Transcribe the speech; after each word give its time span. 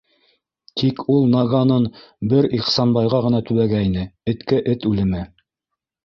Тик 0.81 1.01
ул 1.15 1.25
наганын 1.33 1.83
бер 2.31 2.47
Ихсанбайға 2.59 3.19
ғына 3.25 3.41
төбәгәйне: 3.49 4.05
эткә 4.33 4.59
эт 4.73 4.89
үлеме. 4.93 5.21